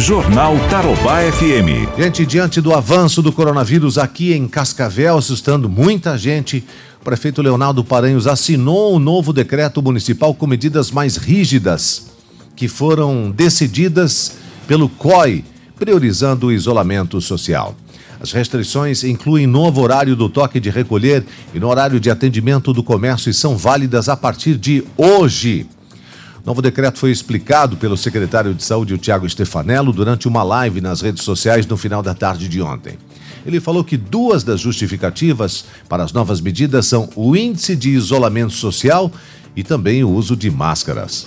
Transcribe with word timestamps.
Jornal 0.00 0.56
Tarobá 0.70 1.20
FM. 1.30 1.98
Gente, 1.98 2.24
diante 2.24 2.58
do 2.58 2.72
avanço 2.72 3.20
do 3.20 3.30
coronavírus 3.30 3.98
aqui 3.98 4.32
em 4.32 4.48
Cascavel, 4.48 5.18
assustando 5.18 5.68
muita 5.68 6.16
gente, 6.16 6.64
o 6.98 7.04
prefeito 7.04 7.42
Leonardo 7.42 7.84
Paranhos 7.84 8.26
assinou 8.26 8.94
o 8.94 8.96
um 8.96 8.98
novo 8.98 9.30
decreto 9.30 9.82
municipal 9.82 10.34
com 10.34 10.46
medidas 10.46 10.90
mais 10.90 11.16
rígidas, 11.16 12.12
que 12.56 12.66
foram 12.66 13.30
decididas 13.30 14.38
pelo 14.66 14.88
COI, 14.88 15.44
priorizando 15.78 16.46
o 16.46 16.52
isolamento 16.52 17.20
social. 17.20 17.76
As 18.18 18.32
restrições 18.32 19.04
incluem 19.04 19.46
novo 19.46 19.82
horário 19.82 20.16
do 20.16 20.30
toque 20.30 20.58
de 20.58 20.70
recolher 20.70 21.22
e 21.52 21.60
no 21.60 21.68
horário 21.68 22.00
de 22.00 22.10
atendimento 22.10 22.72
do 22.72 22.82
comércio 22.82 23.28
e 23.28 23.34
são 23.34 23.54
válidas 23.54 24.08
a 24.08 24.16
partir 24.16 24.56
de 24.56 24.82
hoje. 24.96 25.68
O 26.42 26.46
novo 26.46 26.62
decreto 26.62 26.98
foi 26.98 27.10
explicado 27.10 27.76
pelo 27.76 27.96
secretário 27.96 28.54
de 28.54 28.64
Saúde, 28.64 28.94
o 28.94 28.98
Tiago 28.98 29.28
Stefanello, 29.28 29.92
durante 29.92 30.26
uma 30.26 30.42
live 30.42 30.80
nas 30.80 31.02
redes 31.02 31.22
sociais 31.22 31.66
no 31.66 31.76
final 31.76 32.02
da 32.02 32.14
tarde 32.14 32.48
de 32.48 32.62
ontem. 32.62 32.96
Ele 33.44 33.60
falou 33.60 33.84
que 33.84 33.96
duas 33.96 34.42
das 34.42 34.60
justificativas 34.60 35.66
para 35.88 36.02
as 36.02 36.12
novas 36.12 36.40
medidas 36.40 36.86
são 36.86 37.10
o 37.14 37.36
índice 37.36 37.76
de 37.76 37.90
isolamento 37.90 38.52
social 38.52 39.12
e 39.54 39.62
também 39.62 40.02
o 40.02 40.10
uso 40.10 40.34
de 40.34 40.50
máscaras. 40.50 41.26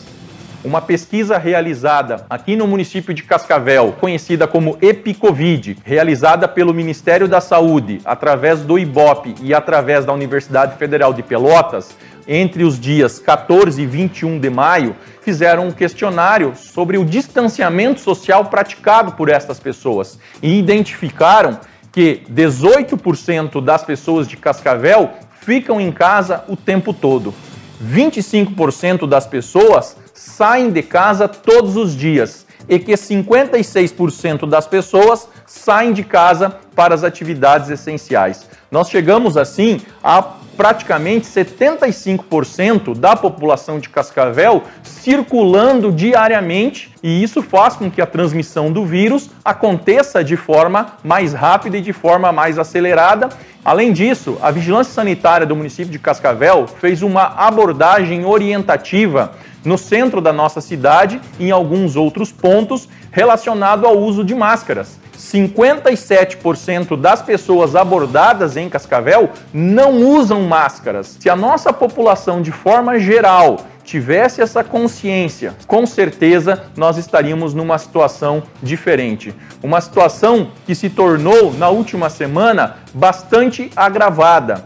Uma 0.64 0.82
pesquisa 0.82 1.38
realizada 1.38 2.26
aqui 2.30 2.56
no 2.56 2.66
município 2.66 3.14
de 3.14 3.22
Cascavel, 3.22 3.96
conhecida 4.00 4.48
como 4.48 4.78
EpiCovid, 4.82 5.78
realizada 5.84 6.48
pelo 6.48 6.74
Ministério 6.74 7.28
da 7.28 7.42
Saúde, 7.42 8.00
através 8.06 8.62
do 8.62 8.80
IBOP 8.80 9.36
e 9.42 9.54
através 9.54 10.06
da 10.06 10.14
Universidade 10.14 10.78
Federal 10.78 11.14
de 11.14 11.22
Pelotas, 11.22 11.94
entre 12.26 12.64
os 12.64 12.80
dias 12.80 13.20
14 13.20 13.82
e 13.82 13.86
21 13.86 14.40
de 14.40 14.50
maio, 14.50 14.96
fizeram 15.22 15.68
um 15.68 15.72
questionário 15.72 16.54
sobre 16.56 16.98
o 16.98 17.04
distanciamento 17.04 18.00
social 18.00 18.46
praticado 18.46 19.12
por 19.12 19.28
estas 19.28 19.60
pessoas 19.60 20.18
e 20.42 20.58
identificaram 20.58 21.60
que 21.92 22.22
18% 22.32 23.62
das 23.62 23.84
pessoas 23.84 24.30
de 24.30 24.38
Cascavel 24.38 25.10
ficam 25.42 25.82
em 25.82 25.92
casa 25.92 26.46
o 26.48 26.56
tempo 26.56 26.94
todo. 26.94 27.34
25% 27.82 29.08
das 29.08 29.26
pessoas 29.26 29.96
saem 30.14 30.72
de 30.72 30.84
casa 30.84 31.28
todos 31.28 31.76
os 31.76 31.96
dias 31.96 32.46
e 32.68 32.80
que 32.80 32.94
56% 32.94 34.48
das 34.48 34.68
pessoas 34.68 35.28
saem 35.46 35.94
de 35.94 36.04
casa 36.04 36.58
para 36.76 36.96
as 36.96 37.04
atividades 37.04 37.70
essenciais. 37.70 38.48
Nós 38.72 38.90
chegamos 38.90 39.38
assim 39.38 39.82
a 40.04 40.22
praticamente 40.56 41.28
75% 41.28 42.96
da 42.98 43.16
população 43.16 43.80
de 43.80 43.90
Cascavel 43.90 44.64
circulando 44.84 45.92
diariamente, 45.92 46.94
e 47.02 47.22
isso 47.22 47.42
faz 47.42 47.76
com 47.76 47.92
que 47.92 48.02
a 48.02 48.06
transmissão 48.06 48.72
do 48.72 48.86
vírus 48.86 49.30
aconteça 49.44 50.24
de 50.24 50.38
forma 50.38 50.94
mais 51.04 51.34
rápida 51.34 51.78
e 51.78 51.82
de 51.82 51.92
forma 51.92 52.32
mais 52.32 52.58
acelerada. 52.58 53.30
Além 53.66 53.94
disso, 53.94 54.38
a 54.42 54.52
Vigilância 54.52 54.94
Sanitária 54.94 55.48
do 55.48 55.56
município 55.56 55.92
de 55.92 55.98
Cascavel 55.98 56.68
fez 56.68 57.02
uma 57.02 57.24
abordagem 57.38 58.26
orientativa 58.26 59.32
no 59.64 59.78
centro 59.78 60.20
da 60.20 60.34
nossa 60.34 60.60
cidade 60.60 61.22
e 61.40 61.48
em 61.48 61.52
alguns 61.52 61.96
outros 61.96 62.30
pontos 62.32 62.90
relacionado 63.10 63.86
ao 63.86 63.98
uso 63.98 64.24
de 64.24 64.36
máscaras. 64.36 65.00
57% 65.18 67.00
das 67.00 67.22
pessoas 67.22 67.76
abordadas 67.76 68.58
em 68.58 68.68
Cascavel 68.68 69.30
não 69.54 69.96
usam 69.98 70.42
máscaras. 70.42 71.18
Se 71.20 71.30
a 71.30 71.36
nossa 71.36 71.72
população, 71.72 72.42
de 72.42 72.52
forma 72.52 73.00
geral, 73.00 73.58
tivesse 73.84 74.42
essa 74.42 74.64
consciência, 74.64 75.54
com 75.68 75.86
certeza 75.86 76.64
nós 76.76 76.98
estaríamos 76.98 77.54
numa 77.54 77.78
situação 77.78 78.44
diferente. 78.62 79.34
Uma 79.62 79.82
situação 79.82 80.52
que 80.66 80.74
se 80.74 80.90
tornou, 80.90 81.54
na 81.54 81.70
última 81.70 82.10
semana, 82.10 82.78
bastante 82.94 83.70
agravada. 83.76 84.66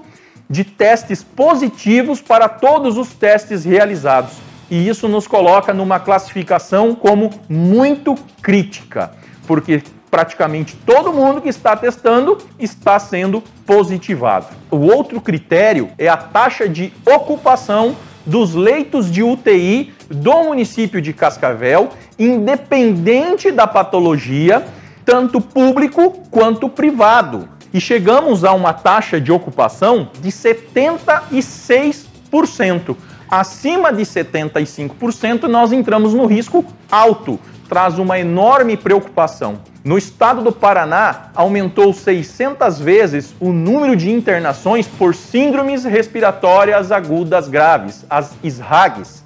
de 0.51 0.65
testes 0.65 1.25
positivos 1.25 2.21
para 2.21 2.47
todos 2.47 2.99
os 2.99 3.15
testes 3.15 3.65
realizados 3.65 4.35
e 4.71 4.87
isso 4.89 5.09
nos 5.09 5.27
coloca 5.27 5.75
numa 5.75 5.99
classificação 6.01 6.95
como 6.95 7.31
muito 7.47 8.15
crítica, 8.41 9.13
porque 9.47 9.83
praticamente 10.13 10.77
todo 10.85 11.11
mundo 11.11 11.41
que 11.41 11.49
está 11.49 11.75
testando 11.75 12.37
está 12.59 12.99
sendo 12.99 13.43
positivado. 13.65 14.49
O 14.71 14.77
outro 14.77 15.19
critério 15.23 15.89
é 15.97 16.07
a 16.07 16.19
taxa 16.19 16.69
de 16.69 16.93
ocupação 17.07 17.97
dos 18.27 18.55
leitos 18.55 19.11
de 19.11 19.23
UTI 19.23 19.95
do 20.11 20.45
município 20.45 21.01
de 21.01 21.15
Cascavel, 21.15 21.89
independente 22.19 23.51
da 23.51 23.67
patologia, 23.67 24.63
tanto 25.03 25.41
público 25.41 26.11
quanto 26.31 26.69
privado. 26.69 27.49
E 27.73 27.81
chegamos 27.81 28.45
a 28.45 28.53
uma 28.53 28.75
taxa 28.75 29.19
de 29.19 29.33
ocupação 29.33 30.11
de 30.21 30.29
76% 30.29 32.95
acima 33.31 33.91
de 33.91 34.03
75%, 34.03 35.45
nós 35.45 35.73
entramos 35.73 36.13
no 36.13 36.27
risco 36.27 36.63
alto, 36.91 37.41
traz 37.67 37.99
uma 37.99 38.19
enorme 38.19 38.77
preocupação. 38.77 39.72
No 39.85 39.99
estado 39.99 40.43
do 40.43 40.53
Paraná, 40.53 41.31
aumentou 41.35 41.93
600 41.93 42.79
vezes 42.79 43.35
o 43.41 43.53
número 43.53 43.97
de 43.97 44.13
internações 44.13 44.87
por 44.87 45.13
síndromes 45.13 45.83
respiratórias 45.83 46.93
agudas 46.93 47.49
graves, 47.49 48.05
as 48.09 48.33
SRAGs. 48.45 49.25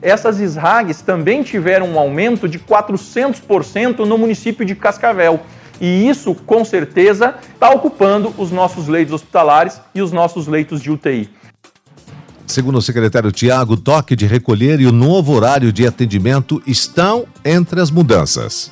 Essas 0.00 0.36
SRAGs 0.36 1.02
também 1.02 1.42
tiveram 1.42 1.88
um 1.88 1.98
aumento 1.98 2.48
de 2.48 2.56
400% 2.56 4.00
no 4.00 4.16
município 4.16 4.64
de 4.64 4.76
Cascavel. 4.76 5.40
E 5.80 6.08
isso, 6.08 6.36
com 6.36 6.64
certeza, 6.64 7.34
está 7.52 7.70
ocupando 7.70 8.32
os 8.38 8.52
nossos 8.52 8.86
leitos 8.86 9.14
hospitalares 9.14 9.80
e 9.92 10.00
os 10.00 10.12
nossos 10.12 10.46
leitos 10.46 10.80
de 10.80 10.90
UTI. 10.90 11.28
Segundo 12.46 12.78
o 12.78 12.82
secretário 12.82 13.32
Tiago, 13.32 13.76
toque 13.76 14.14
de 14.14 14.24
recolher 14.24 14.80
e 14.80 14.86
o 14.86 14.92
novo 14.92 15.32
horário 15.34 15.72
de 15.72 15.84
atendimento 15.84 16.62
estão 16.64 17.26
entre 17.44 17.80
as 17.80 17.90
mudanças. 17.90 18.70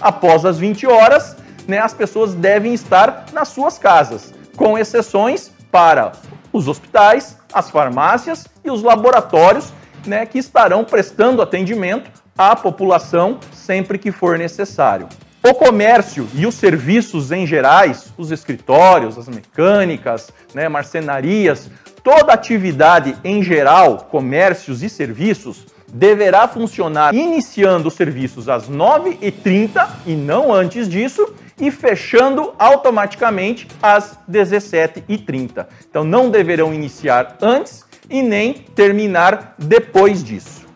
Após 0.00 0.44
as 0.44 0.58
20 0.58 0.86
horas, 0.86 1.36
né, 1.66 1.78
as 1.78 1.92
pessoas 1.92 2.34
devem 2.34 2.72
estar 2.72 3.26
nas 3.32 3.48
suas 3.48 3.78
casas, 3.78 4.32
com 4.56 4.78
exceções 4.78 5.52
para 5.70 6.12
os 6.52 6.68
hospitais, 6.68 7.36
as 7.52 7.70
farmácias 7.70 8.46
e 8.64 8.70
os 8.70 8.82
laboratórios 8.82 9.72
né, 10.06 10.24
que 10.26 10.38
estarão 10.38 10.84
prestando 10.84 11.42
atendimento 11.42 12.10
à 12.36 12.56
população 12.56 13.38
sempre 13.52 13.98
que 13.98 14.10
for 14.10 14.38
necessário. 14.38 15.08
O 15.42 15.54
comércio 15.54 16.28
e 16.34 16.46
os 16.46 16.54
serviços 16.54 17.32
em 17.32 17.46
gerais, 17.46 18.12
os 18.18 18.30
escritórios, 18.30 19.16
as 19.16 19.28
mecânicas, 19.28 20.30
né, 20.54 20.68
marcenarias, 20.68 21.70
Toda 22.02 22.32
atividade 22.32 23.14
em 23.22 23.42
geral, 23.42 24.08
comércios 24.10 24.82
e 24.82 24.88
serviços, 24.88 25.66
deverá 25.92 26.46
funcionar 26.48 27.14
iniciando 27.14 27.88
os 27.88 27.94
serviços 27.94 28.48
às 28.48 28.68
9h30 28.68 29.88
e 30.06 30.12
não 30.12 30.52
antes 30.52 30.88
disso 30.88 31.34
e 31.60 31.70
fechando 31.70 32.54
automaticamente 32.58 33.68
às 33.82 34.18
17h30. 34.30 35.66
Então 35.88 36.04
não 36.04 36.30
deverão 36.30 36.72
iniciar 36.72 37.36
antes 37.42 37.84
e 38.08 38.22
nem 38.22 38.54
terminar 38.54 39.54
depois 39.58 40.24
disso. 40.24 40.66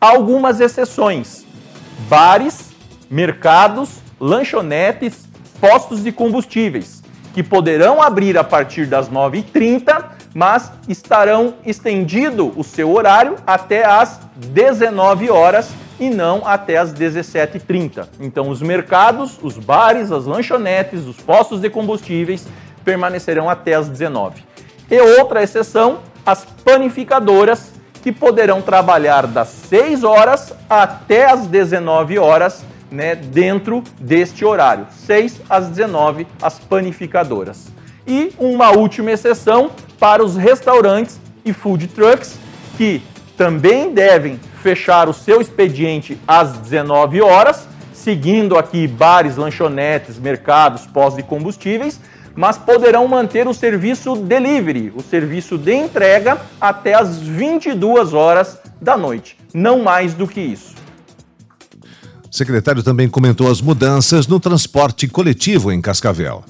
Algumas 0.00 0.60
exceções: 0.60 1.46
bares, 2.08 2.70
mercados, 3.10 3.98
lanchonetes, 4.20 5.26
postos 5.60 6.02
de 6.02 6.12
combustíveis, 6.12 7.02
que 7.32 7.42
poderão 7.42 8.02
abrir 8.02 8.36
a 8.36 8.44
partir 8.44 8.86
das 8.86 9.08
9h30 9.08 10.05
mas 10.36 10.70
estarão 10.86 11.54
estendido 11.64 12.52
o 12.58 12.62
seu 12.62 12.92
horário 12.92 13.36
até 13.46 13.86
às 13.86 14.20
19 14.36 15.30
horas 15.30 15.70
e 15.98 16.10
não 16.10 16.46
até 16.46 16.76
às 16.76 16.92
17h30. 16.92 18.06
Então, 18.20 18.50
os 18.50 18.60
mercados, 18.60 19.38
os 19.42 19.56
bares, 19.56 20.12
as 20.12 20.26
lanchonetes, 20.26 21.06
os 21.06 21.16
postos 21.16 21.58
de 21.58 21.70
combustíveis 21.70 22.46
permanecerão 22.84 23.48
até 23.48 23.72
às 23.72 23.88
19 23.88 24.44
E 24.90 25.00
outra 25.00 25.42
exceção, 25.42 26.00
as 26.26 26.44
panificadoras, 26.44 27.72
que 28.02 28.12
poderão 28.12 28.60
trabalhar 28.60 29.26
das 29.26 29.48
6 29.48 30.04
horas 30.04 30.52
até 30.68 31.32
as 31.32 31.46
19 31.46 32.18
horas, 32.18 32.62
né, 32.90 33.14
dentro 33.14 33.82
deste 33.98 34.44
horário, 34.44 34.86
6 35.06 35.40
às 35.48 35.68
19 35.68 36.26
as 36.42 36.58
panificadoras. 36.58 37.68
E 38.06 38.34
uma 38.38 38.70
última 38.70 39.10
exceção 39.10 39.70
para 39.98 40.24
os 40.24 40.36
restaurantes 40.36 41.20
e 41.44 41.52
food 41.52 41.86
trucks 41.88 42.38
que 42.76 43.02
também 43.36 43.92
devem 43.92 44.40
fechar 44.62 45.08
o 45.08 45.12
seu 45.12 45.40
expediente 45.40 46.18
às 46.26 46.58
19 46.58 47.20
horas, 47.20 47.68
seguindo 47.92 48.56
aqui 48.56 48.86
bares, 48.86 49.36
lanchonetes, 49.36 50.18
mercados, 50.18 50.86
postos 50.86 51.22
de 51.22 51.28
combustíveis, 51.28 52.00
mas 52.34 52.58
poderão 52.58 53.08
manter 53.08 53.48
o 53.48 53.54
serviço 53.54 54.16
delivery, 54.16 54.92
o 54.94 55.02
serviço 55.02 55.56
de 55.56 55.72
entrega, 55.74 56.38
até 56.60 56.94
as 56.94 57.18
22 57.18 58.12
horas 58.12 58.58
da 58.80 58.96
noite. 58.96 59.38
Não 59.54 59.82
mais 59.82 60.12
do 60.12 60.28
que 60.28 60.40
isso. 60.40 60.74
O 62.30 62.36
secretário 62.36 62.82
também 62.82 63.08
comentou 63.08 63.50
as 63.50 63.62
mudanças 63.62 64.26
no 64.26 64.38
transporte 64.38 65.08
coletivo 65.08 65.72
em 65.72 65.80
Cascavel. 65.80 66.44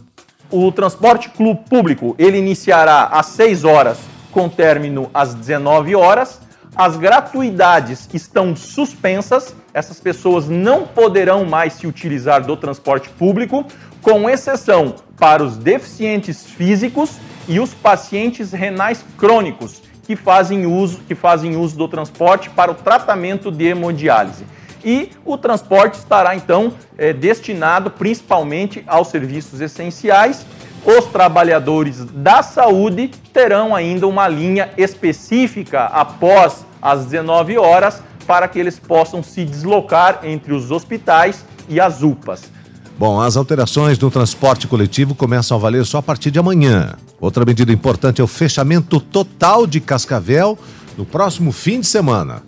O 0.51 0.71
transporte 0.71 1.29
clube 1.31 1.61
público 1.69 2.15
ele 2.19 2.39
iniciará 2.39 3.05
às 3.07 3.27
6 3.27 3.65
horas, 3.65 3.99
com 4.31 4.49
término 4.49 5.11
às 5.13 5.35
19 5.35 5.97
horas. 5.97 6.41
As 6.75 6.97
gratuidades 6.97 8.09
estão 8.13 8.55
suspensas, 8.55 9.57
essas 9.75 9.99
pessoas 9.99 10.49
não 10.49 10.87
poderão 10.87 11.45
mais 11.45 11.73
se 11.73 11.87
utilizar 11.87 12.45
do 12.45 12.57
transporte 12.57 13.09
público, 13.09 13.65
com 14.01 14.31
exceção 14.31 14.95
para 15.19 15.43
os 15.43 15.57
deficientes 15.57 16.45
físicos 16.45 17.19
e 17.49 17.59
os 17.59 17.75
pacientes 17.75 18.53
renais 18.53 19.05
crônicos 19.19 19.83
que 20.05 20.15
fazem 20.15 20.65
uso, 20.65 20.99
que 21.09 21.17
fazem 21.17 21.57
uso 21.57 21.77
do 21.77 21.89
transporte 21.89 22.49
para 22.51 22.71
o 22.71 22.75
tratamento 22.75 23.51
de 23.51 23.65
hemodiálise. 23.65 24.45
E 24.87 25.11
o 25.25 25.37
transporte 25.37 25.99
estará 25.99 26.37
então 26.37 26.73
é, 26.97 27.13
destinado 27.13 27.91
principalmente 27.91 28.85
aos 28.87 29.09
serviços 29.09 29.61
essenciais. 29.61 30.47
Os 30.85 31.07
trabalhadores 31.07 32.05
da 32.05 32.41
saúde 32.41 33.11
terão 33.33 33.75
ainda 33.75 34.07
uma 34.07 34.29
linha 34.29 34.71
específica 34.79 35.87
após 35.87 36.65
as 36.81 37.07
19 37.07 37.59
horas 37.59 38.01
para 38.29 38.47
que 38.47 38.61
eles 38.61 38.79
possam 38.79 39.25
se 39.25 39.45
deslocar 39.45 40.21
entre 40.23 40.55
os 40.55 40.71
hospitais 40.71 41.45
e 41.69 41.81
as 41.81 42.05
UPAs. 42.05 42.45
Bom, 42.97 43.21
as 43.21 43.37
alterações 43.37 43.99
no 43.99 44.09
transporte 44.09 44.69
coletivo 44.69 45.17
começam 45.17 45.57
a 45.57 45.61
valer 45.61 45.85
só 45.85 45.99
a 45.99 46.03
partir 46.03 46.31
de 46.31 46.39
amanhã. 46.39 46.95
Outra 47.21 47.45
medida 47.45 47.73
importante 47.73 48.21
é 48.21 48.25
o 48.25 48.29
fechamento 48.29 49.01
total 49.01 49.67
de 49.67 49.81
Cascavel 49.81 50.57
no 50.97 51.05
próximo 51.05 51.51
fim 51.51 51.81
de 51.81 51.87
semana. 51.89 52.43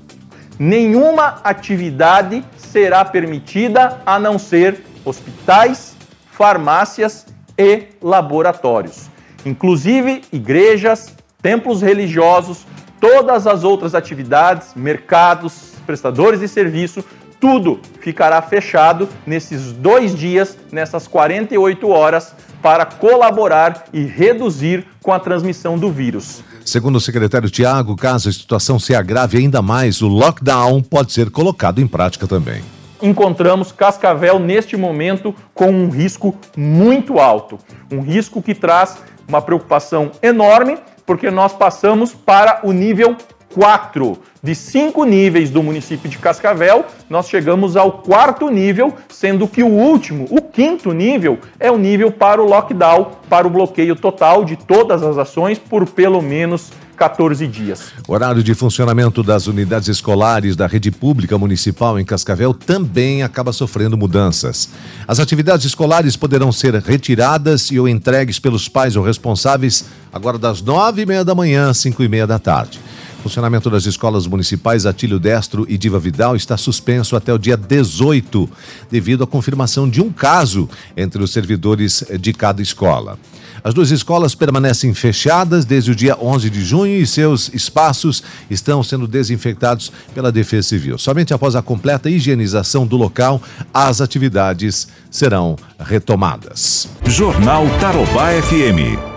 Nenhuma 0.58 1.40
atividade 1.44 2.44
será 2.56 3.04
permitida 3.04 4.00
a 4.04 4.18
não 4.18 4.38
ser 4.38 4.84
hospitais, 5.04 5.96
farmácias 6.32 7.26
e 7.56 7.86
laboratórios. 8.02 9.08
Inclusive 9.46 10.22
igrejas, 10.32 11.14
templos 11.40 11.80
religiosos, 11.80 12.66
todas 13.00 13.46
as 13.46 13.62
outras 13.62 13.94
atividades, 13.94 14.74
mercados, 14.74 15.74
prestadores 15.86 16.40
de 16.40 16.48
serviço 16.48 17.04
tudo 17.40 17.80
ficará 18.00 18.42
fechado 18.42 19.08
nesses 19.26 19.72
dois 19.72 20.14
dias, 20.14 20.58
nessas 20.72 21.06
48 21.06 21.88
horas, 21.88 22.34
para 22.62 22.84
colaborar 22.84 23.84
e 23.92 24.04
reduzir 24.04 24.86
com 25.02 25.12
a 25.12 25.18
transmissão 25.18 25.78
do 25.78 25.90
vírus. 25.90 26.42
Segundo 26.64 26.96
o 26.96 27.00
secretário 27.00 27.48
Tiago, 27.48 27.96
caso 27.96 28.28
a 28.28 28.32
situação 28.32 28.78
se 28.78 28.94
agrave 28.94 29.38
ainda 29.38 29.62
mais, 29.62 30.02
o 30.02 30.08
lockdown 30.08 30.82
pode 30.82 31.12
ser 31.12 31.30
colocado 31.30 31.80
em 31.80 31.86
prática 31.86 32.26
também. 32.26 32.62
Encontramos 33.00 33.70
Cascavel 33.70 34.38
neste 34.38 34.76
momento 34.76 35.34
com 35.54 35.70
um 35.70 35.88
risco 35.88 36.36
muito 36.56 37.18
alto, 37.18 37.58
um 37.90 38.00
risco 38.00 38.42
que 38.42 38.54
traz 38.54 38.98
uma 39.28 39.40
preocupação 39.40 40.10
enorme, 40.22 40.76
porque 41.06 41.30
nós 41.30 41.52
passamos 41.52 42.12
para 42.12 42.60
o 42.64 42.72
nível 42.72 43.16
quatro 43.52 44.18
de 44.42 44.54
cinco 44.54 45.04
níveis 45.04 45.50
do 45.50 45.62
município 45.62 46.08
de 46.08 46.18
Cascavel, 46.18 46.84
nós 47.10 47.28
chegamos 47.28 47.76
ao 47.76 47.92
quarto 47.92 48.48
nível, 48.48 48.94
sendo 49.08 49.48
que 49.48 49.62
o 49.62 49.68
último, 49.68 50.26
o 50.30 50.40
quinto 50.40 50.92
nível, 50.92 51.38
é 51.58 51.70
o 51.70 51.78
nível 51.78 52.10
para 52.10 52.42
o 52.42 52.48
lockdown, 52.48 53.12
para 53.28 53.46
o 53.46 53.50
bloqueio 53.50 53.96
total 53.96 54.44
de 54.44 54.56
todas 54.56 55.02
as 55.02 55.18
ações 55.18 55.58
por 55.58 55.86
pelo 55.86 56.22
menos 56.22 56.70
14 56.98 57.46
dias. 57.46 57.92
O 58.08 58.12
horário 58.12 58.42
de 58.42 58.54
funcionamento 58.54 59.22
das 59.22 59.46
unidades 59.46 59.88
escolares 59.88 60.56
da 60.56 60.66
rede 60.66 60.90
pública 60.90 61.38
municipal 61.38 61.98
em 61.98 62.04
Cascavel 62.04 62.52
também 62.52 63.22
acaba 63.22 63.52
sofrendo 63.52 63.96
mudanças. 63.96 64.68
As 65.06 65.20
atividades 65.20 65.64
escolares 65.64 66.16
poderão 66.16 66.50
ser 66.50 66.74
retiradas 66.74 67.70
e 67.70 67.78
ou 67.78 67.88
entregues 67.88 68.40
pelos 68.40 68.68
pais 68.68 68.96
ou 68.96 69.04
responsáveis 69.04 69.84
agora 70.12 70.38
das 70.38 70.60
nove 70.60 71.02
e 71.02 71.06
meia 71.06 71.24
da 71.24 71.34
manhã 71.34 71.70
às 71.70 71.78
cinco 71.78 72.02
e 72.02 72.08
meia 72.08 72.26
da 72.26 72.38
tarde. 72.38 72.80
Funcionamento 73.22 73.68
das 73.68 73.84
escolas 73.84 74.26
municipais 74.26 74.86
Atílio 74.86 75.18
Destro 75.18 75.66
e 75.68 75.76
Diva 75.76 75.98
Vidal 75.98 76.36
está 76.36 76.56
suspenso 76.56 77.16
até 77.16 77.32
o 77.32 77.38
dia 77.38 77.56
18, 77.56 78.48
devido 78.90 79.24
à 79.24 79.26
confirmação 79.26 79.88
de 79.88 80.00
um 80.00 80.10
caso 80.10 80.68
entre 80.96 81.22
os 81.22 81.32
servidores 81.32 82.04
de 82.20 82.32
cada 82.32 82.62
escola. 82.62 83.18
As 83.62 83.74
duas 83.74 83.90
escolas 83.90 84.34
permanecem 84.34 84.94
fechadas 84.94 85.64
desde 85.64 85.90
o 85.90 85.94
dia 85.94 86.16
11 86.20 86.48
de 86.48 86.64
junho 86.64 86.94
e 86.94 87.06
seus 87.06 87.52
espaços 87.52 88.22
estão 88.48 88.82
sendo 88.82 89.06
desinfectados 89.06 89.90
pela 90.14 90.30
Defesa 90.30 90.68
Civil. 90.68 90.96
Somente 90.96 91.34
após 91.34 91.56
a 91.56 91.62
completa 91.62 92.08
higienização 92.08 92.86
do 92.86 92.96
local, 92.96 93.42
as 93.74 94.00
atividades 94.00 94.88
serão 95.10 95.56
retomadas. 95.78 96.88
Jornal 97.04 97.66
Tarobá 97.80 98.30
FM. 98.42 99.07